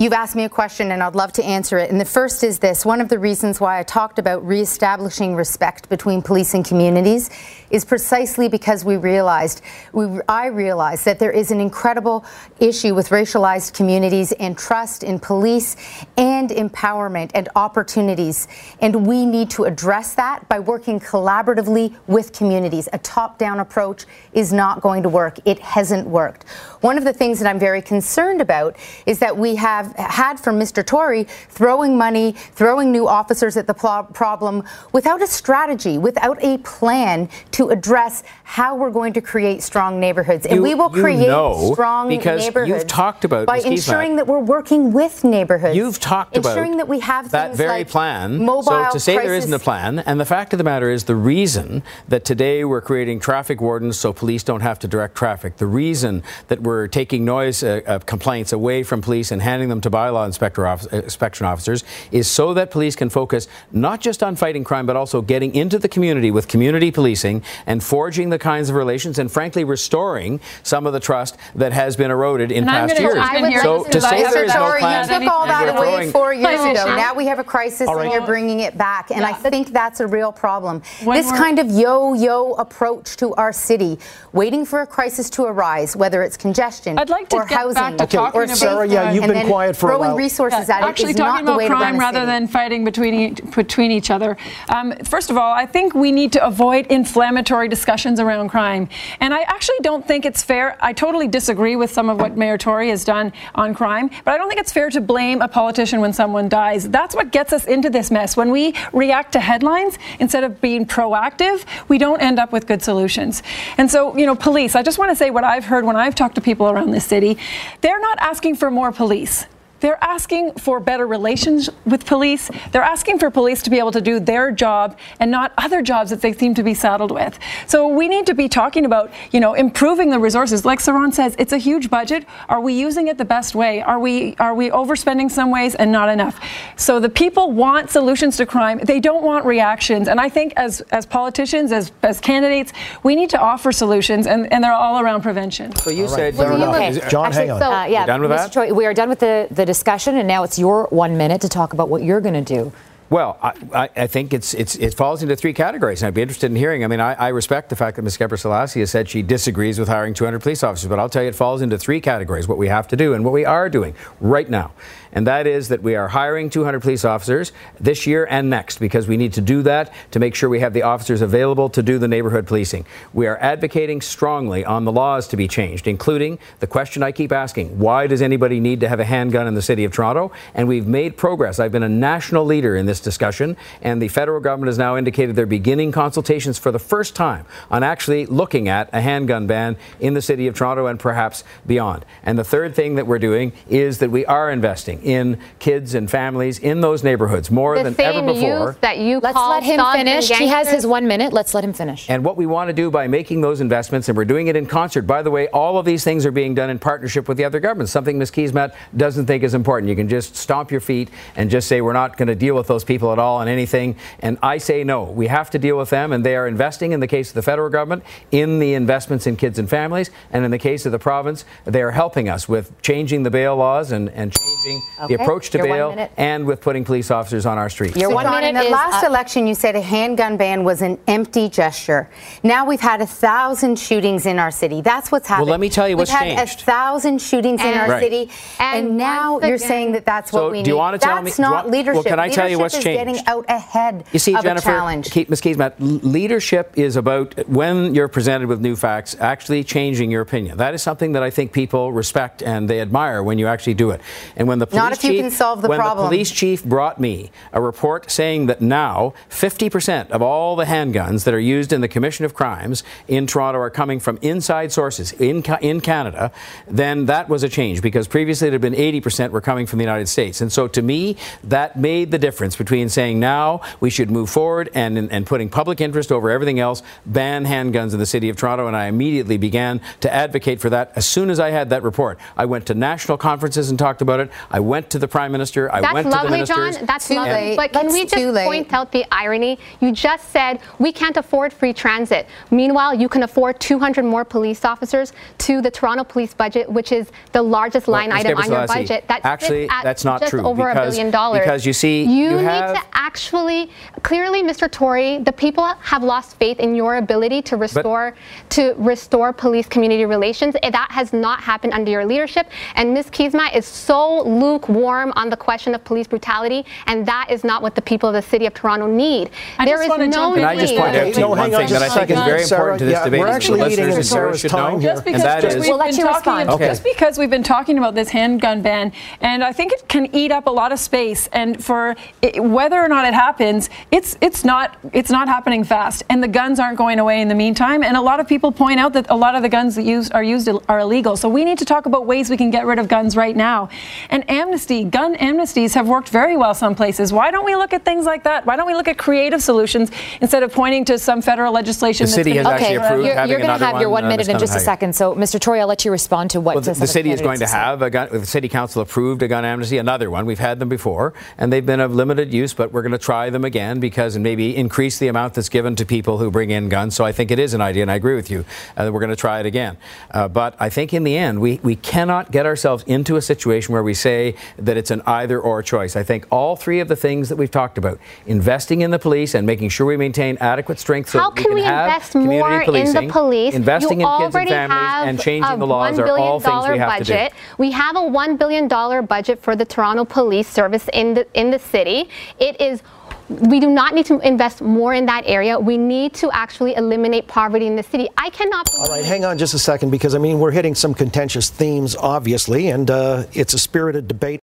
You've 0.00 0.12
asked 0.12 0.36
me 0.36 0.44
a 0.44 0.48
question 0.48 0.92
and 0.92 1.02
I'd 1.02 1.16
love 1.16 1.32
to 1.32 1.44
answer 1.44 1.76
it. 1.76 1.90
And 1.90 2.00
the 2.00 2.04
first 2.04 2.44
is 2.44 2.60
this 2.60 2.86
one 2.86 3.00
of 3.00 3.08
the 3.08 3.18
reasons 3.18 3.60
why 3.60 3.80
I 3.80 3.82
talked 3.82 4.20
about 4.20 4.46
reestablishing 4.46 5.34
respect 5.34 5.88
between 5.88 6.22
police 6.22 6.54
and 6.54 6.64
communities 6.64 7.30
is 7.70 7.84
precisely 7.84 8.48
because 8.48 8.84
we 8.84 8.96
realized, 8.96 9.60
we, 9.92 10.20
I 10.28 10.46
realized 10.46 11.04
that 11.06 11.18
there 11.18 11.32
is 11.32 11.50
an 11.50 11.60
incredible 11.60 12.24
issue 12.60 12.94
with 12.94 13.08
racialized 13.08 13.74
communities 13.74 14.30
and 14.30 14.56
trust 14.56 15.02
in 15.02 15.18
police 15.18 15.74
and 16.16 16.50
empowerment 16.50 17.32
and 17.34 17.48
opportunities. 17.56 18.46
And 18.80 19.04
we 19.04 19.26
need 19.26 19.50
to 19.50 19.64
address 19.64 20.14
that 20.14 20.48
by 20.48 20.60
working 20.60 21.00
collaboratively 21.00 21.96
with 22.06 22.32
communities. 22.32 22.88
A 22.92 22.98
top 22.98 23.36
down 23.36 23.58
approach 23.58 24.04
is 24.32 24.52
not 24.52 24.80
going 24.80 25.02
to 25.02 25.08
work. 25.08 25.40
It 25.44 25.58
hasn't 25.58 26.06
worked. 26.06 26.48
One 26.82 26.98
of 26.98 27.02
the 27.02 27.12
things 27.12 27.40
that 27.40 27.50
I'm 27.50 27.58
very 27.58 27.82
concerned 27.82 28.40
about 28.40 28.76
is 29.04 29.18
that 29.18 29.36
we 29.36 29.56
have 29.56 29.87
had 29.96 30.38
from 30.38 30.58
Mr. 30.58 30.84
Tory 30.84 31.24
throwing 31.24 31.96
money, 31.96 32.32
throwing 32.32 32.92
new 32.92 33.08
officers 33.08 33.56
at 33.56 33.66
the 33.66 33.74
pl- 33.74 34.08
problem 34.12 34.64
without 34.92 35.22
a 35.22 35.26
strategy, 35.26 35.98
without 35.98 36.42
a 36.42 36.58
plan 36.58 37.28
to 37.52 37.70
address 37.70 38.22
how 38.44 38.74
we're 38.76 38.90
going 38.90 39.12
to 39.12 39.20
create 39.20 39.62
strong 39.62 40.00
neighborhoods. 40.00 40.46
And 40.46 40.56
You- 40.56 40.62
we 40.62 40.74
will 40.74 40.90
create 40.90 41.26
know, 41.28 41.72
strong 41.72 42.08
because 42.08 42.46
you've 42.66 42.86
talked 42.86 43.24
about, 43.24 43.46
by 43.46 43.58
ensuring 43.58 44.16
that 44.16 44.26
we're 44.26 44.38
working 44.38 44.92
with 44.92 45.24
neighborhoods. 45.24 45.76
You've 45.76 46.00
talked 46.00 46.36
ensuring 46.36 46.74
about 46.74 46.78
that 46.78 46.88
we 46.88 47.00
have 47.00 47.30
that 47.30 47.54
very 47.54 47.80
like 47.80 47.88
plan. 47.88 48.44
Mobile 48.44 48.62
so 48.62 48.88
to 48.92 49.00
say 49.00 49.16
there 49.16 49.34
isn't 49.34 49.52
a 49.52 49.58
plan, 49.58 49.98
and 50.00 50.20
the 50.20 50.24
fact 50.24 50.52
of 50.52 50.58
the 50.58 50.64
matter 50.64 50.90
is, 50.90 51.04
the 51.04 51.14
reason 51.14 51.82
that 52.08 52.24
today 52.24 52.64
we're 52.64 52.80
creating 52.80 53.20
traffic 53.20 53.60
wardens 53.60 53.98
so 53.98 54.12
police 54.12 54.42
don't 54.42 54.60
have 54.60 54.78
to 54.80 54.88
direct 54.88 55.14
traffic, 55.14 55.56
the 55.58 55.66
reason 55.66 56.22
that 56.48 56.62
we're 56.62 56.86
taking 56.88 57.24
noise 57.24 57.62
uh, 57.62 57.80
uh, 57.86 57.98
complaints 58.00 58.52
away 58.52 58.82
from 58.82 59.00
police 59.00 59.30
and 59.30 59.42
handing 59.42 59.68
them 59.68 59.77
to 59.80 59.90
bylaw 59.90 60.26
inspector 60.26 60.66
office, 60.66 60.88
uh, 60.92 60.96
inspection 61.02 61.46
officers, 61.46 61.84
is 62.12 62.28
so 62.28 62.54
that 62.54 62.70
police 62.70 62.96
can 62.96 63.08
focus 63.10 63.48
not 63.72 64.00
just 64.00 64.22
on 64.22 64.36
fighting 64.36 64.64
crime, 64.64 64.86
but 64.86 64.96
also 64.96 65.20
getting 65.22 65.54
into 65.54 65.78
the 65.78 65.88
community 65.88 66.30
with 66.30 66.48
community 66.48 66.90
policing 66.90 67.42
and 67.66 67.82
forging 67.82 68.30
the 68.30 68.38
kinds 68.38 68.68
of 68.70 68.76
relations 68.76 69.18
and, 69.18 69.30
frankly, 69.30 69.64
restoring 69.64 70.40
some 70.62 70.86
of 70.86 70.92
the 70.92 71.00
trust 71.00 71.36
that 71.54 71.72
has 71.72 71.96
been 71.96 72.10
eroded 72.10 72.50
in 72.52 72.64
And 72.64 72.70
I'm 72.70 72.88
past 72.88 73.00
years. 73.00 73.14
jump 73.14 73.34
in 73.34 73.42
would 73.42 73.50
here 73.50 73.62
so 73.62 73.84
to 73.84 73.90
to 73.90 74.00
say 74.00 74.18
advise 74.22 74.32
there 74.34 74.44
is 74.44 74.54
no 74.54 74.60
Sorry, 74.60 74.80
plan, 74.80 75.08
you 75.08 75.18
took 75.20 75.32
all 75.32 75.46
that 75.46 75.62
we're 75.66 75.70
away 75.80 75.90
throwing- 75.94 76.10
four 76.12 76.32
years 76.34 76.60
ago. 76.60 76.96
Now 76.96 77.14
we 77.14 77.26
have 77.26 77.38
a 77.38 77.44
crisis 77.44 77.88
All 77.88 77.94
right. 77.96 78.04
and 78.04 78.12
you're 78.12 78.26
bringing 78.26 78.60
it 78.60 78.76
back. 78.78 79.10
And 79.10 79.24
I 79.24 79.32
think 79.32 79.68
that's 79.72 80.00
a 80.00 80.06
real 80.06 80.32
problem. 80.32 80.82
When 81.04 81.16
this 81.16 81.26
we're- 81.26 81.38
kind 81.38 81.58
of 81.58 81.70
yo 81.70 82.14
yo 82.14 82.52
approach 82.54 83.16
to 83.16 83.34
our 83.34 83.52
city, 83.52 83.98
waiting 84.32 84.64
for 84.64 84.80
a 84.82 84.86
crisis 84.86 85.30
to 85.30 85.44
arise, 85.44 85.96
whether 85.96 86.22
it's 86.22 86.36
congestion 86.36 86.98
I'd 86.98 87.10
like 87.10 87.28
to 87.30 87.36
or 87.36 87.44
get 87.46 87.58
housing 87.58 87.74
back 87.74 87.96
to 87.98 88.04
Okay, 88.04 88.16
talking 88.16 88.40
or 88.40 88.44
about- 88.44 88.56
Sarah, 88.56 88.86
yeah, 88.86 89.12
you've 89.12 89.24
been 89.24 89.34
then 89.34 89.48
quiet 89.68 89.76
for 89.76 89.86
a 89.86 89.90
throwing 89.90 90.08
while. 90.08 90.16
resources 90.16 90.70
at 90.70 90.82
it 90.82 90.86
actually 90.86 91.10
is 91.10 91.16
talking 91.16 91.44
not 91.44 91.44
the 91.44 91.52
about 91.52 91.58
way 91.58 91.66
crime 91.66 91.98
rather 91.98 92.26
than 92.26 92.46
fighting 92.46 92.84
between 92.84 93.14
e- 93.14 93.34
between 93.54 93.90
each 93.90 94.10
other. 94.10 94.36
Um, 94.68 94.92
first 95.04 95.30
of 95.30 95.36
all, 95.36 95.52
I 95.52 95.66
think 95.66 95.94
we 95.94 96.12
need 96.12 96.32
to 96.32 96.44
avoid 96.44 96.86
inflammatory 96.86 97.68
discussions 97.68 98.20
around 98.20 98.48
crime, 98.48 98.88
and 99.20 99.34
I 99.34 99.42
actually 99.42 99.78
don't 99.82 100.06
think 100.06 100.24
it's 100.24 100.42
fair. 100.42 100.76
I 100.80 100.92
totally 100.92 101.28
disagree 101.28 101.76
with 101.76 101.90
some 101.90 102.08
of 102.08 102.20
what 102.20 102.36
Mayor 102.36 102.58
Tory 102.58 102.90
has 102.90 103.04
done 103.04 103.32
on 103.54 103.74
crime, 103.74 104.10
but 104.24 104.32
I 104.34 104.38
don't 104.38 104.48
think 104.48 104.60
it's 104.60 104.72
fair 104.72 104.90
to 104.90 105.00
blame 105.00 105.40
a 105.42 105.48
politician 105.48 106.00
when 106.00 106.12
someone 106.12 106.48
dies. 106.48 106.88
That's 106.88 107.14
what 107.14 107.32
gets 107.32 107.52
us 107.52 107.64
into 107.66 107.90
this 107.90 108.10
mess. 108.10 108.36
When 108.36 108.50
we 108.50 108.74
react 108.92 109.32
to 109.32 109.40
headlines 109.40 109.98
instead 110.18 110.44
of 110.44 110.60
being 110.60 110.86
proactive, 110.86 111.64
we 111.88 111.98
don't 111.98 112.20
end 112.20 112.38
up 112.38 112.52
with 112.52 112.66
good 112.66 112.82
solutions. 112.82 113.42
And 113.76 113.90
so, 113.90 114.16
you 114.16 114.26
know, 114.26 114.34
police. 114.34 114.74
I 114.74 114.82
just 114.82 114.98
want 114.98 115.10
to 115.10 115.16
say 115.16 115.30
what 115.30 115.44
I've 115.44 115.64
heard 115.64 115.84
when 115.84 115.96
I've 115.96 116.14
talked 116.14 116.34
to 116.36 116.40
people 116.40 116.70
around 116.70 116.90
this 116.90 117.04
city. 117.04 117.38
They're 117.80 118.00
not 118.00 118.18
asking 118.20 118.56
for 118.56 118.70
more 118.70 118.92
police. 118.92 119.46
They're 119.80 120.02
asking 120.02 120.54
for 120.54 120.80
better 120.80 121.06
relations 121.06 121.70
with 121.84 122.04
police. 122.06 122.50
They're 122.72 122.82
asking 122.82 123.18
for 123.18 123.30
police 123.30 123.62
to 123.62 123.70
be 123.70 123.78
able 123.78 123.92
to 123.92 124.00
do 124.00 124.20
their 124.20 124.50
job 124.50 124.98
and 125.20 125.30
not 125.30 125.52
other 125.58 125.82
jobs 125.82 126.10
that 126.10 126.20
they 126.20 126.32
seem 126.32 126.54
to 126.54 126.62
be 126.62 126.74
saddled 126.74 127.10
with. 127.10 127.38
So 127.66 127.88
we 127.88 128.08
need 128.08 128.26
to 128.26 128.34
be 128.34 128.48
talking 128.48 128.84
about, 128.84 129.12
you 129.30 129.40
know, 129.40 129.54
improving 129.54 130.10
the 130.10 130.18
resources. 130.18 130.64
Like 130.64 130.80
Saron 130.80 131.12
says, 131.12 131.34
it's 131.38 131.52
a 131.52 131.58
huge 131.58 131.90
budget. 131.90 132.26
Are 132.48 132.60
we 132.60 132.74
using 132.74 133.08
it 133.08 133.18
the 133.18 133.24
best 133.24 133.54
way? 133.54 133.80
Are 133.82 133.98
we 133.98 134.36
are 134.38 134.54
we 134.54 134.70
overspending 134.70 135.30
some 135.30 135.50
ways 135.50 135.74
and 135.74 135.92
not 135.92 136.08
enough? 136.08 136.40
So 136.76 137.00
the 137.00 137.08
people 137.08 137.52
want 137.52 137.90
solutions 137.90 138.36
to 138.38 138.46
crime. 138.46 138.78
They 138.78 139.00
don't 139.00 139.22
want 139.22 139.44
reactions. 139.44 140.08
And 140.08 140.20
I 140.20 140.28
think 140.28 140.52
as 140.56 140.80
as 140.90 141.06
politicians, 141.06 141.72
as 141.72 141.92
as 142.02 142.20
candidates, 142.20 142.72
we 143.02 143.14
need 143.14 143.30
to 143.30 143.40
offer 143.40 143.72
solutions, 143.72 144.26
and, 144.26 144.52
and 144.52 144.62
they're 144.62 144.72
all 144.72 145.00
around 145.00 145.22
prevention. 145.22 145.74
So 145.76 145.90
you 145.90 146.08
said, 146.08 146.34
fair 146.34 146.52
enough. 146.52 146.74
Okay. 146.74 147.00
John, 147.08 147.26
Actually, 147.26 147.46
hang 147.46 147.50
on. 147.52 147.60
So, 147.60 147.70
uh, 147.70 147.84
yeah, 147.84 148.02
We're 148.02 148.06
done 148.06 148.20
with 148.22 148.30
Mr. 148.30 148.36
that? 148.36 148.52
Tory, 148.52 148.72
we 148.72 148.86
are 148.86 148.94
done 148.94 149.08
with 149.08 149.20
the, 149.20 149.48
the 149.50 149.64
discussion, 149.68 150.16
and 150.16 150.26
now 150.26 150.42
it's 150.42 150.58
your 150.58 150.86
one 150.86 151.16
minute 151.16 151.42
to 151.42 151.48
talk 151.48 151.72
about 151.72 151.88
what 151.88 152.02
you're 152.02 152.20
going 152.20 152.42
to 152.42 152.54
do. 152.54 152.72
Well, 153.10 153.38
I, 153.42 153.88
I, 153.96 154.06
think 154.06 154.34
it's, 154.34 154.52
it's, 154.52 154.76
it 154.76 154.92
falls 154.92 155.22
into 155.22 155.34
three 155.34 155.54
categories, 155.54 156.02
and 156.02 156.08
I'd 156.08 156.14
be 156.14 156.20
interested 156.20 156.50
in 156.50 156.56
hearing. 156.56 156.84
I 156.84 156.88
mean, 156.88 157.00
I, 157.00 157.14
I 157.14 157.28
respect 157.28 157.70
the 157.70 157.76
fact 157.76 157.96
that 157.96 158.02
Ms. 158.02 158.18
Gebresellassi 158.18 158.80
has 158.80 158.90
said 158.90 159.08
she 159.08 159.22
disagrees 159.22 159.78
with 159.78 159.88
hiring 159.88 160.12
200 160.12 160.42
police 160.42 160.62
officers, 160.62 160.90
but 160.90 160.98
I'll 160.98 161.08
tell 161.08 161.22
you 161.22 161.30
it 161.30 161.34
falls 161.34 161.62
into 161.62 161.78
three 161.78 162.02
categories 162.02 162.46
what 162.46 162.58
we 162.58 162.68
have 162.68 162.86
to 162.88 162.96
do 162.96 163.14
and 163.14 163.24
what 163.24 163.32
we 163.32 163.46
are 163.46 163.70
doing 163.70 163.94
right 164.20 164.48
now. 164.48 164.72
And 165.12 165.26
that 165.26 165.46
is 165.46 165.68
that 165.68 165.82
we 165.82 165.94
are 165.96 166.08
hiring 166.08 166.50
200 166.50 166.80
police 166.80 167.04
officers 167.04 167.52
this 167.80 168.06
year 168.06 168.26
and 168.30 168.50
next 168.50 168.78
because 168.78 169.08
we 169.08 169.16
need 169.16 169.32
to 169.34 169.40
do 169.40 169.62
that 169.62 169.92
to 170.10 170.18
make 170.18 170.34
sure 170.34 170.48
we 170.48 170.60
have 170.60 170.74
the 170.74 170.82
officers 170.82 171.22
available 171.22 171.70
to 171.70 171.82
do 171.82 171.98
the 171.98 172.08
neighborhood 172.08 172.46
policing. 172.46 172.84
We 173.12 173.26
are 173.26 173.38
advocating 173.38 174.00
strongly 174.00 174.64
on 174.64 174.84
the 174.84 174.92
laws 174.92 175.28
to 175.28 175.36
be 175.36 175.48
changed, 175.48 175.86
including 175.86 176.38
the 176.60 176.66
question 176.66 177.02
I 177.02 177.12
keep 177.12 177.32
asking 177.32 177.78
why 177.78 178.06
does 178.06 178.22
anybody 178.22 178.60
need 178.60 178.80
to 178.80 178.88
have 178.88 179.00
a 179.00 179.04
handgun 179.04 179.46
in 179.46 179.54
the 179.54 179.62
city 179.62 179.84
of 179.84 179.92
Toronto? 179.92 180.30
And 180.54 180.68
we've 180.68 180.86
made 180.86 181.16
progress. 181.16 181.58
I've 181.58 181.72
been 181.72 181.82
a 181.82 181.88
national 181.88 182.44
leader 182.44 182.76
in 182.76 182.86
this 182.86 182.97
discussion, 183.00 183.56
and 183.82 184.00
the 184.02 184.08
federal 184.08 184.40
government 184.40 184.68
has 184.68 184.78
now 184.78 184.96
indicated 184.96 185.36
they're 185.36 185.46
beginning 185.46 185.92
consultations 185.92 186.58
for 186.58 186.70
the 186.72 186.78
first 186.78 187.14
time 187.14 187.46
on 187.70 187.82
actually 187.82 188.26
looking 188.26 188.68
at 188.68 188.88
a 188.92 189.00
handgun 189.00 189.46
ban 189.46 189.76
in 190.00 190.14
the 190.14 190.22
city 190.22 190.46
of 190.46 190.54
Toronto 190.54 190.86
and 190.86 190.98
perhaps 190.98 191.44
beyond. 191.66 192.04
And 192.22 192.38
the 192.38 192.44
third 192.44 192.74
thing 192.74 192.96
that 192.96 193.06
we're 193.06 193.18
doing 193.18 193.52
is 193.68 193.98
that 193.98 194.10
we 194.10 194.24
are 194.26 194.50
investing 194.50 195.02
in 195.02 195.38
kids 195.58 195.94
and 195.94 196.10
families 196.10 196.58
in 196.58 196.80
those 196.80 197.04
neighborhoods 197.04 197.50
more 197.50 197.76
The 197.76 197.84
than 197.84 198.00
ever 198.00 198.22
before. 198.22 198.68
youth 198.68 198.80
that 198.80 198.98
you 198.98 199.20
Let's 199.20 199.34
call 199.34 199.50
let 199.50 199.62
him 199.62 199.80
finish. 199.92 200.28
He 200.30 200.48
has 200.48 200.70
his 200.70 200.86
one 200.86 201.06
minute. 201.06 201.32
Let's 201.32 201.54
let 201.54 201.64
him 201.64 201.72
finish. 201.72 202.08
And 202.08 202.24
what 202.24 202.36
we 202.36 202.46
want 202.46 202.68
to 202.68 202.74
do 202.74 202.90
by 202.90 203.06
making 203.06 203.40
those 203.40 203.60
investments, 203.60 204.08
and 204.08 204.16
we're 204.16 204.24
doing 204.24 204.48
it 204.48 204.56
in 204.56 204.66
concert. 204.66 205.02
By 205.02 205.22
the 205.22 205.30
way, 205.30 205.48
all 205.48 205.78
of 205.78 205.84
these 205.84 206.04
things 206.04 206.26
are 206.26 206.30
being 206.30 206.54
done 206.54 206.70
in 206.70 206.78
partnership 206.78 207.28
with 207.28 207.36
the 207.36 207.44
other 207.44 207.60
governments, 207.60 207.92
something 207.92 208.18
Ms. 208.18 208.30
Keesmaat 208.30 208.74
doesn't 208.96 209.26
think 209.26 209.42
is 209.42 209.54
important. 209.54 209.88
You 209.88 209.96
can 209.96 210.08
just 210.08 210.36
stomp 210.36 210.70
your 210.70 210.80
feet 210.80 211.10
and 211.36 211.50
just 211.50 211.68
say, 211.68 211.80
we're 211.80 211.92
not 211.92 212.16
going 212.16 212.28
to 212.28 212.34
deal 212.34 212.54
with 212.54 212.66
those 212.66 212.84
people 212.88 213.12
at 213.12 213.18
all 213.20 213.36
on 213.36 213.46
anything. 213.46 213.94
And 214.18 214.38
I 214.42 214.58
say 214.58 214.82
no. 214.82 215.04
We 215.04 215.28
have 215.28 215.50
to 215.50 215.58
deal 215.58 215.76
with 215.78 215.90
them, 215.90 216.12
and 216.12 216.24
they 216.24 216.34
are 216.34 216.48
investing, 216.48 216.90
in 216.92 216.98
the 217.00 217.06
case 217.06 217.28
of 217.28 217.34
the 217.34 217.42
federal 217.42 217.68
government, 217.70 218.02
in 218.32 218.58
the 218.58 218.74
investments 218.74 219.26
in 219.28 219.36
kids 219.36 219.58
and 219.60 219.68
families. 219.70 220.10
And 220.32 220.44
in 220.44 220.50
the 220.50 220.58
case 220.58 220.86
of 220.86 220.92
the 220.92 220.98
province, 220.98 221.44
they 221.64 221.82
are 221.82 221.92
helping 221.92 222.28
us 222.28 222.48
with 222.48 222.72
changing 222.82 223.22
the 223.22 223.30
bail 223.30 223.54
laws 223.56 223.92
and, 223.92 224.08
and 224.10 224.32
changing 224.34 224.82
the 225.06 225.14
approach 225.14 225.50
to 225.50 225.58
your 225.58 225.66
bail 225.68 226.08
and 226.16 226.46
with 226.46 226.60
putting 226.60 226.84
police 226.84 227.10
officers 227.10 227.46
on 227.46 227.58
our 227.58 227.68
streets. 227.68 227.96
Your 227.96 228.10
So 228.10 228.14
one 228.16 228.24
John, 228.24 228.34
minute 228.40 228.48
in 228.48 228.54
the 228.56 228.62
is 228.62 228.70
last 228.72 229.04
up. 229.04 229.10
election, 229.10 229.46
you 229.46 229.54
said 229.54 229.76
a 229.76 229.80
handgun 229.82 230.36
ban 230.38 230.64
was 230.64 230.80
an 230.82 230.98
empty 231.06 231.48
gesture. 231.50 232.08
Now 232.42 232.64
we've 232.66 232.80
had 232.80 233.00
a 233.02 233.06
thousand 233.06 233.78
shootings 233.78 234.24
in 234.24 234.38
our 234.38 234.50
city. 234.50 234.80
That's 234.80 235.12
what's 235.12 235.28
happened. 235.28 235.50
let 235.50 235.60
me 235.60 235.68
tell 235.68 235.88
you 235.88 235.96
what's 235.98 236.10
changed. 236.10 236.24
we've 236.30 236.38
had 236.38 236.48
a 236.48 236.62
thousand 236.64 237.20
shootings 237.20 237.60
in 237.60 237.74
our 237.74 237.88
Right. 237.90 238.02
city, 238.02 238.30
And 238.58 238.88
and, 238.88 238.96
now 238.96 239.34
once 239.34 239.44
you're 239.46 239.54
again- 239.56 239.68
saying 239.68 239.92
that 239.92 240.04
that's 240.06 240.30
So 240.30 240.44
what 240.44 240.52
we 240.52 240.62
do 240.62 240.70
you 240.70 240.74
need. 240.74 240.78
wanna 240.78 240.98
tell 240.98 241.14
that's 241.16 241.24
me- 241.24 241.30
do 241.30 241.36
you 241.42 241.48
not 241.48 241.68
want- 241.70 241.86
well, 241.94 242.02
can 242.02 242.18
I 242.20 242.28
tell 242.28 242.48
you 242.48 242.58
what's 242.58 242.77
is 242.78 242.84
changed? 242.84 242.98
getting 242.98 243.26
out 243.26 243.44
ahead 243.48 244.04
You 244.12 244.18
see, 244.18 244.34
of 244.34 244.42
Jennifer, 244.42 244.68
a 244.68 244.72
challenge. 244.72 245.10
Ke- 245.10 245.28
Ms. 245.28 245.42
Leadership 245.78 246.72
is 246.76 246.96
about 246.96 247.34
when 247.48 247.94
you're 247.94 248.08
presented 248.08 248.48
with 248.48 248.60
new 248.60 248.76
facts, 248.76 249.16
actually 249.20 249.64
changing 249.64 250.10
your 250.10 250.22
opinion. 250.22 250.56
That 250.58 250.74
is 250.74 250.82
something 250.82 251.12
that 251.12 251.22
I 251.22 251.30
think 251.30 251.52
people 251.52 251.92
respect 251.92 252.42
and 252.42 252.68
they 252.68 252.80
admire 252.80 253.22
when 253.22 253.38
you 253.38 253.46
actually 253.46 253.74
do 253.74 253.90
it. 253.90 254.00
And 254.36 254.48
when 254.48 254.58
the 254.58 254.66
police 254.66 254.78
Not 254.82 254.92
if 254.92 255.04
you 255.04 255.10
chief, 255.10 255.20
can 255.22 255.30
solve 255.30 255.62
the 255.62 255.68
when 255.68 255.78
problem. 255.78 256.06
the 256.06 256.08
police 256.08 256.30
chief 256.30 256.64
brought 256.64 257.00
me 257.00 257.30
a 257.52 257.60
report 257.60 258.10
saying 258.10 258.46
that 258.46 258.60
now 258.60 259.14
50% 259.30 260.10
of 260.10 260.22
all 260.22 260.56
the 260.56 260.64
handguns 260.64 261.24
that 261.24 261.34
are 261.34 261.40
used 261.40 261.72
in 261.72 261.80
the 261.80 261.88
commission 261.88 262.24
of 262.24 262.34
crimes 262.34 262.82
in 263.06 263.26
Toronto 263.26 263.58
are 263.60 263.70
coming 263.70 264.00
from 264.00 264.18
inside 264.22 264.72
sources 264.72 265.12
in 265.12 265.42
in 265.60 265.80
Canada, 265.80 266.30
then 266.68 267.06
that 267.06 267.28
was 267.28 267.42
a 267.42 267.48
change 267.48 267.80
because 267.80 268.06
previously 268.06 268.48
it 268.48 268.52
had 268.52 268.60
been 268.60 268.74
80% 268.74 269.30
were 269.30 269.40
coming 269.40 269.66
from 269.66 269.78
the 269.78 269.84
United 269.84 270.08
States. 270.08 270.40
And 270.40 270.52
so 270.52 270.68
to 270.68 270.82
me, 270.82 271.16
that 271.44 271.76
made 271.76 272.10
the 272.10 272.18
difference 272.18 272.54
between 272.56 272.67
saying 272.68 273.18
now 273.18 273.60
we 273.80 273.90
should 273.90 274.10
move 274.10 274.28
forward 274.28 274.70
and, 274.74 274.98
and, 274.98 275.10
and 275.10 275.26
putting 275.26 275.48
public 275.48 275.80
interest 275.80 276.12
over 276.12 276.30
everything 276.30 276.60
else, 276.60 276.82
ban 277.06 277.44
handguns 277.46 277.92
in 277.92 277.98
the 277.98 278.06
city 278.06 278.28
of 278.28 278.36
Toronto. 278.36 278.66
And 278.66 278.76
I 278.76 278.86
immediately 278.86 279.38
began 279.38 279.80
to 280.00 280.12
advocate 280.12 280.60
for 280.60 280.68
that 280.70 280.92
as 280.96 281.06
soon 281.06 281.30
as 281.30 281.40
I 281.40 281.50
had 281.50 281.70
that 281.70 281.82
report. 281.82 282.18
I 282.36 282.44
went 282.44 282.66
to 282.66 282.74
national 282.74 283.16
conferences 283.18 283.70
and 283.70 283.78
talked 283.78 284.02
about 284.02 284.20
it. 284.20 284.30
I 284.50 284.60
went 284.60 284.90
to 284.90 284.98
the 284.98 285.08
prime 285.08 285.32
minister. 285.32 285.72
I 285.72 285.80
That's 285.80 285.94
went 285.94 286.04
to 286.06 286.10
the 286.10 286.16
lovely, 286.16 286.30
ministers. 286.32 286.76
John. 286.76 286.86
That's 286.86 287.08
Too 287.08 287.14
lovely. 287.14 287.32
late. 287.32 287.56
But 287.56 287.72
can 287.72 287.84
That's 287.84 287.94
we 287.94 288.04
just 288.06 288.44
point 288.44 288.72
out 288.72 288.92
the 288.92 289.04
irony? 289.10 289.58
You 289.80 289.92
just 289.92 290.28
said 290.30 290.60
we 290.78 290.92
can't 290.92 291.16
afford 291.16 291.52
free 291.52 291.72
transit. 291.72 292.26
Meanwhile, 292.50 292.94
you 292.94 293.08
can 293.08 293.22
afford 293.22 293.58
200 293.60 294.04
more 294.04 294.24
police 294.24 294.64
officers 294.64 295.12
to 295.38 295.62
the 295.62 295.70
Toronto 295.70 296.04
police 296.04 296.34
budget, 296.34 296.68
which 296.70 296.92
is 296.92 297.10
the 297.32 297.42
largest 297.42 297.88
line 297.88 298.10
Ms. 298.10 298.24
item 298.24 298.38
on 298.38 298.50
your 298.50 298.66
budget. 298.66 299.06
That 299.08 299.24
actually, 299.24 299.66
that's 299.82 300.04
not 300.04 300.22
true, 300.26 300.42
over 300.42 300.68
a 300.68 300.74
because- 300.74 300.94
billion 300.94 301.10
dollars. 301.10 301.40
because 301.40 301.64
you 301.64 301.72
see, 301.72 302.02
you, 302.04 302.30
you 302.30 302.36
need 302.36 302.57
have- 302.58 302.76
to 302.76 302.82
actually 302.94 303.70
clearly, 304.02 304.42
Mr. 304.42 304.70
Tory, 304.70 305.18
the 305.18 305.32
people 305.32 305.64
have 305.82 306.02
lost 306.02 306.36
faith 306.38 306.58
in 306.60 306.74
your 306.74 306.96
ability 306.96 307.42
to 307.42 307.56
restore 307.56 308.14
to 308.50 308.74
restore 308.78 309.32
police 309.32 309.66
community 309.66 310.04
relations. 310.04 310.54
Eh, 310.62 310.70
that 310.70 310.88
has 310.90 311.12
not 311.12 311.40
happened 311.40 311.72
under 311.72 311.90
your 311.90 312.04
leadership. 312.04 312.48
And 312.74 312.92
Ms. 312.94 313.06
Keesmaat 313.10 313.54
is 313.54 313.66
so 313.66 314.22
lukewarm 314.22 315.12
on 315.16 315.30
the 315.30 315.36
question 315.36 315.74
of 315.74 315.84
police 315.84 316.06
brutality, 316.06 316.64
and 316.86 317.06
that 317.06 317.26
is 317.30 317.44
not 317.44 317.62
what 317.62 317.74
the 317.74 317.82
people 317.82 318.08
of 318.08 318.14
the 318.14 318.22
city 318.22 318.46
of 318.46 318.54
Toronto 318.54 318.86
need. 318.86 319.30
I 319.58 319.64
There 319.64 319.74
just 319.76 319.84
is 319.84 319.88
wanna 319.90 320.06
no 320.06 320.12
jump 320.12 320.36
in. 320.36 320.42
Can 320.42 320.48
I 320.48 320.56
just 320.56 320.72
need- 320.72 320.78
point 320.80 320.96
out 320.96 321.00
to 321.00 321.08
you 321.08 321.20
No, 321.20 321.28
one 321.28 321.38
hang 321.38 321.54
on 321.54 321.60
thing 321.66 321.72
that 321.72 321.82
I 321.82 321.86
a 321.86 321.90
think 321.90 322.10
is 322.10 322.20
very 322.20 322.44
Sarah. 322.44 322.60
important 322.60 322.78
to 322.80 322.84
this 322.86 322.92
Yeah, 322.92 323.04
debate? 323.04 323.20
we're 323.20 323.26
and 323.26 323.36
actually 323.36 323.58
listeners 323.60 323.72
eating 323.72 323.84
and 323.84 323.92
into 323.94 324.04
Sarah's 324.08 324.24
viewers 324.28 324.40
should 324.40 324.52
know, 324.52 324.58
time 324.58 324.80
here. 324.80 324.90
Just 324.90 325.04
because, 325.04 325.20
and 325.22 325.28
that 325.30 325.40
just 325.42 325.56
is- 325.56 325.62
we've 325.62 325.68
We'll 325.70 325.78
let 325.78 325.90
been 325.90 325.96
you 325.96 326.02
talking 326.04 326.16
respond. 326.16 326.42
about- 326.42 326.54
Okay. 326.56 326.66
just 326.68 326.84
because 326.84 327.18
we've 327.18 327.30
been 327.30 327.42
talking 327.42 327.78
about 327.78 327.94
this 327.94 328.08
handgun 328.10 328.60
ban, 328.62 328.92
and 329.20 329.42
I 329.44 329.52
think 329.52 329.72
it 329.72 329.88
can 329.88 330.14
eat 330.14 330.32
up 330.32 330.46
a 330.46 330.50
lot 330.50 330.72
of 330.72 330.78
space. 330.78 331.28
And 331.32 331.62
for 331.62 331.94
it, 332.22 332.42
whether 332.48 332.76
or 332.76 332.88
not 332.88 333.04
it 333.04 333.14
happens, 333.14 333.70
it's 333.90 334.16
it's 334.20 334.44
not 334.44 334.76
it's 334.92 335.10
not 335.10 335.28
happening 335.28 335.64
fast, 335.64 336.02
and 336.08 336.22
the 336.22 336.28
guns 336.28 336.58
aren't 336.58 336.78
going 336.78 336.98
away 336.98 337.20
in 337.20 337.28
the 337.28 337.34
meantime. 337.34 337.82
And 337.82 337.96
a 337.96 338.00
lot 338.00 338.20
of 338.20 338.28
people 338.28 338.52
point 338.52 338.80
out 338.80 338.92
that 338.94 339.06
a 339.10 339.16
lot 339.16 339.34
of 339.34 339.42
the 339.42 339.48
guns 339.48 339.76
that 339.76 339.84
use 339.84 340.10
are 340.10 340.22
used 340.22 340.48
are 340.68 340.80
illegal. 340.80 341.16
So 341.16 341.28
we 341.28 341.44
need 341.44 341.58
to 341.58 341.64
talk 341.64 341.86
about 341.86 342.06
ways 342.06 342.30
we 342.30 342.36
can 342.36 342.50
get 342.50 342.66
rid 342.66 342.78
of 342.78 342.88
guns 342.88 343.16
right 343.16 343.36
now. 343.36 343.68
And 344.10 344.28
amnesty, 344.30 344.84
gun 344.84 345.16
amnesties 345.16 345.74
have 345.74 345.88
worked 345.88 346.08
very 346.08 346.36
well 346.36 346.54
some 346.54 346.74
places. 346.74 347.12
Why 347.12 347.30
don't 347.30 347.44
we 347.44 347.56
look 347.56 347.72
at 347.72 347.84
things 347.84 348.04
like 348.04 348.24
that? 348.24 348.46
Why 348.46 348.56
don't 348.56 348.66
we 348.66 348.74
look 348.74 348.88
at 348.88 348.98
creative 348.98 349.42
solutions 349.42 349.90
instead 350.20 350.42
of 350.42 350.52
pointing 350.52 350.84
to 350.86 350.98
some 350.98 351.22
federal 351.22 351.52
legislation? 351.52 352.04
The 352.04 352.10
that's 352.10 352.14
city 352.14 352.34
gonna 352.34 352.48
has 352.50 352.60
be- 352.60 352.64
actually 352.64 352.76
Okay, 352.78 352.86
approved 352.86 353.06
you're, 353.06 353.14
having 353.14 353.30
you're 353.30 353.40
going 353.40 353.58
to 353.58 353.64
have 353.64 353.80
your 353.80 353.90
one, 353.90 354.02
one 354.02 354.04
uh, 354.04 354.08
minute 354.08 354.26
Ms. 354.26 354.34
in 354.34 354.38
just 354.38 354.56
a 354.56 354.60
second. 354.60 354.94
So, 354.94 355.14
Mr. 355.14 355.40
Tory, 355.40 355.60
I'll 355.60 355.66
let 355.66 355.84
you 355.84 355.90
respond 355.90 356.30
to 356.32 356.40
what 356.40 356.56
Well, 356.56 356.62
the, 356.62 356.74
the 356.74 356.86
city 356.86 357.10
is 357.10 357.20
going 357.20 357.38
to 357.38 357.46
candidates 357.46 357.52
have 357.52 357.68
have 357.80 357.82
a 357.82 357.90
gun. 357.90 358.08
The 358.10 358.26
city 358.26 358.48
council 358.48 358.82
approved 358.82 359.22
a 359.22 359.28
gun 359.28 359.44
amnesty, 359.44 359.78
another 359.78 360.10
one. 360.10 360.26
We've 360.26 360.38
had 360.38 360.58
them 360.58 360.68
before, 360.68 361.14
and 361.36 361.52
they've 361.52 361.64
been 361.64 361.80
of 361.80 361.94
limited 361.94 362.27
use, 362.32 362.54
but 362.54 362.72
we're 362.72 362.82
going 362.82 362.92
to 362.92 362.98
try 362.98 363.30
them 363.30 363.44
again 363.44 363.80
because 363.80 364.14
and 364.14 364.22
maybe 364.22 364.56
increase 364.56 364.98
the 364.98 365.08
amount 365.08 365.34
that's 365.34 365.48
given 365.48 365.76
to 365.76 365.84
people 365.84 366.18
who 366.18 366.30
bring 366.30 366.50
in 366.50 366.68
guns. 366.68 366.94
So 366.94 367.04
I 367.04 367.12
think 367.12 367.30
it 367.30 367.38
is 367.38 367.54
an 367.54 367.60
idea, 367.60 367.82
and 367.82 367.90
I 367.90 367.96
agree 367.96 368.14
with 368.14 368.30
you. 368.30 368.44
Uh, 368.76 368.90
we're 368.92 369.00
going 369.00 369.10
to 369.10 369.16
try 369.16 369.40
it 369.40 369.46
again. 369.46 369.76
Uh, 370.10 370.28
but 370.28 370.54
I 370.60 370.70
think 370.70 370.94
in 370.94 371.04
the 371.04 371.16
end, 371.16 371.40
we, 371.40 371.60
we 371.62 371.76
cannot 371.76 372.30
get 372.30 372.46
ourselves 372.46 372.84
into 372.86 373.16
a 373.16 373.22
situation 373.22 373.72
where 373.72 373.82
we 373.82 373.94
say 373.94 374.34
that 374.58 374.76
it's 374.76 374.90
an 374.90 375.02
either 375.06 375.40
or 375.40 375.62
choice. 375.62 375.96
I 375.96 376.02
think 376.02 376.26
all 376.30 376.56
three 376.56 376.80
of 376.80 376.88
the 376.88 376.96
things 376.96 377.28
that 377.28 377.36
we've 377.36 377.50
talked 377.50 377.78
about, 377.78 377.98
investing 378.26 378.80
in 378.80 378.90
the 378.90 378.98
police 378.98 379.34
and 379.34 379.46
making 379.46 379.68
sure 379.70 379.86
we 379.86 379.96
maintain 379.96 380.36
adequate 380.38 380.78
strength 380.78 381.10
so 381.10 381.18
How 381.18 381.30
that 381.30 381.36
we 381.36 381.42
can 381.42 381.48
can 381.48 381.54
we 381.54 381.62
invest 381.62 382.14
more 382.14 382.60
in 382.60 382.64
policing, 382.64 383.06
the 383.06 383.12
police? 383.12 383.54
investing 383.54 384.00
you 384.00 384.06
in 384.06 384.20
kids 384.22 384.36
and 384.36 384.48
families, 384.48 385.08
and 385.08 385.20
changing 385.20 385.58
the 385.58 385.66
laws 385.66 385.98
are 385.98 386.18
all 386.18 386.40
things 386.40 386.68
we 386.68 386.78
have 386.78 386.98
budget. 386.98 387.32
to 387.32 387.36
do. 387.36 387.42
We 387.58 387.70
have 387.72 387.96
a 387.96 388.02
one 388.06 388.36
billion 388.36 388.68
dollar 388.68 389.02
budget 389.02 389.42
for 389.42 389.56
the 389.56 389.64
Toronto 389.64 390.04
Police 390.04 390.48
Service 390.48 390.88
in 390.92 391.14
the 391.14 391.26
in 391.34 391.50
the 391.50 391.58
city. 391.58 392.08
It 392.38 392.60
is. 392.60 392.82
We 393.28 393.60
do 393.60 393.68
not 393.68 393.94
need 393.94 394.06
to 394.06 394.18
invest 394.20 394.62
more 394.62 394.94
in 394.94 395.06
that 395.06 395.24
area. 395.26 395.58
We 395.58 395.76
need 395.76 396.14
to 396.14 396.30
actually 396.32 396.74
eliminate 396.76 397.28
poverty 397.28 397.66
in 397.66 397.76
the 397.76 397.82
city. 397.82 398.08
I 398.16 398.30
cannot. 398.30 398.68
All 398.78 398.86
right, 398.86 399.04
hang 399.04 399.24
on 399.24 399.36
just 399.36 399.52
a 399.54 399.58
second 399.58 399.90
because 399.90 400.14
I 400.14 400.18
mean 400.18 400.38
we're 400.38 400.50
hitting 400.50 400.74
some 400.74 400.94
contentious 400.94 401.50
themes, 401.50 401.94
obviously, 401.96 402.68
and 402.68 402.90
uh, 402.90 403.24
it's 403.32 403.52
a 403.54 403.58
spirited 403.58 404.08
debate. 404.08 404.40